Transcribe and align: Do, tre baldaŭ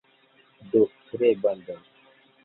Do, 0.71 0.79
tre 1.09 1.29
baldaŭ 1.43 1.77